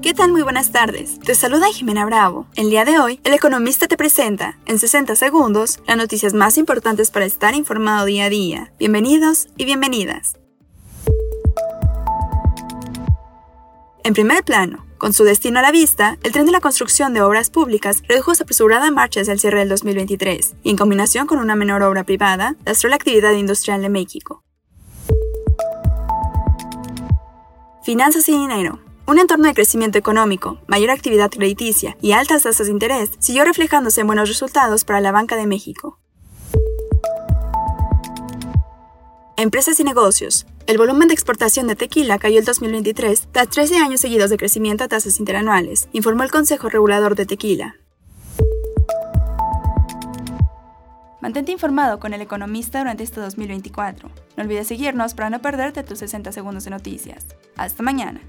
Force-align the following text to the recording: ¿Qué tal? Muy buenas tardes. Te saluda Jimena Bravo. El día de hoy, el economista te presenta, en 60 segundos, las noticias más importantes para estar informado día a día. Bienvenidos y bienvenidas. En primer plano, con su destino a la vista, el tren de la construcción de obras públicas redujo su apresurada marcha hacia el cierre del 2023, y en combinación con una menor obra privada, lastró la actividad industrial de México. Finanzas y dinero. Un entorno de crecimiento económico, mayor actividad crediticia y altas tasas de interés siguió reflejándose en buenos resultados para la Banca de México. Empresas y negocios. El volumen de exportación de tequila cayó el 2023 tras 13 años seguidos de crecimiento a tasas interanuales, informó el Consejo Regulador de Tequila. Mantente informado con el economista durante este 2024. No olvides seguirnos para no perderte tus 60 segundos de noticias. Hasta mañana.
¿Qué 0.00 0.14
tal? 0.14 0.30
Muy 0.30 0.42
buenas 0.42 0.70
tardes. 0.70 1.18
Te 1.18 1.34
saluda 1.34 1.66
Jimena 1.72 2.06
Bravo. 2.06 2.46
El 2.54 2.70
día 2.70 2.84
de 2.84 3.00
hoy, 3.00 3.20
el 3.24 3.34
economista 3.34 3.88
te 3.88 3.96
presenta, 3.96 4.56
en 4.64 4.78
60 4.78 5.16
segundos, 5.16 5.80
las 5.88 5.96
noticias 5.96 6.34
más 6.34 6.56
importantes 6.56 7.10
para 7.10 7.24
estar 7.24 7.54
informado 7.54 8.06
día 8.06 8.26
a 8.26 8.28
día. 8.28 8.72
Bienvenidos 8.78 9.48
y 9.56 9.64
bienvenidas. 9.64 10.36
En 14.04 14.14
primer 14.14 14.44
plano, 14.44 14.86
con 14.98 15.12
su 15.12 15.24
destino 15.24 15.58
a 15.58 15.62
la 15.62 15.72
vista, 15.72 16.16
el 16.22 16.30
tren 16.30 16.46
de 16.46 16.52
la 16.52 16.60
construcción 16.60 17.12
de 17.12 17.20
obras 17.20 17.50
públicas 17.50 18.02
redujo 18.08 18.36
su 18.36 18.44
apresurada 18.44 18.92
marcha 18.92 19.22
hacia 19.22 19.32
el 19.32 19.40
cierre 19.40 19.58
del 19.58 19.68
2023, 19.68 20.54
y 20.62 20.70
en 20.70 20.76
combinación 20.76 21.26
con 21.26 21.40
una 21.40 21.56
menor 21.56 21.82
obra 21.82 22.04
privada, 22.04 22.54
lastró 22.64 22.88
la 22.88 22.96
actividad 22.96 23.32
industrial 23.32 23.82
de 23.82 23.88
México. 23.88 24.44
Finanzas 27.82 28.28
y 28.28 28.32
dinero. 28.32 28.87
Un 29.08 29.18
entorno 29.18 29.48
de 29.48 29.54
crecimiento 29.54 29.96
económico, 29.96 30.58
mayor 30.66 30.90
actividad 30.90 31.30
crediticia 31.30 31.96
y 32.02 32.12
altas 32.12 32.42
tasas 32.42 32.66
de 32.66 32.74
interés 32.74 33.10
siguió 33.18 33.42
reflejándose 33.42 34.02
en 34.02 34.06
buenos 34.06 34.28
resultados 34.28 34.84
para 34.84 35.00
la 35.00 35.12
Banca 35.12 35.34
de 35.36 35.46
México. 35.46 35.98
Empresas 39.38 39.80
y 39.80 39.84
negocios. 39.84 40.44
El 40.66 40.76
volumen 40.76 41.08
de 41.08 41.14
exportación 41.14 41.68
de 41.68 41.74
tequila 41.74 42.18
cayó 42.18 42.38
el 42.38 42.44
2023 42.44 43.28
tras 43.32 43.48
13 43.48 43.78
años 43.78 44.02
seguidos 44.02 44.28
de 44.28 44.36
crecimiento 44.36 44.84
a 44.84 44.88
tasas 44.88 45.18
interanuales, 45.18 45.88
informó 45.92 46.22
el 46.22 46.30
Consejo 46.30 46.68
Regulador 46.68 47.14
de 47.14 47.24
Tequila. 47.24 47.76
Mantente 51.22 51.50
informado 51.50 51.98
con 51.98 52.12
el 52.12 52.20
economista 52.20 52.80
durante 52.80 53.04
este 53.04 53.22
2024. 53.22 54.10
No 54.36 54.42
olvides 54.42 54.66
seguirnos 54.68 55.14
para 55.14 55.30
no 55.30 55.40
perderte 55.40 55.82
tus 55.82 55.98
60 56.00 56.30
segundos 56.30 56.64
de 56.64 56.70
noticias. 56.70 57.24
Hasta 57.56 57.82
mañana. 57.82 58.20